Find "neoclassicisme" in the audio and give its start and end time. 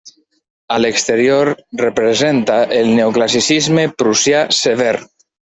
3.01-3.85